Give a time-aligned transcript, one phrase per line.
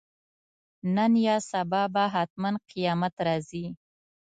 [0.95, 3.65] نن یا سبا به حتماً قیامت راځي.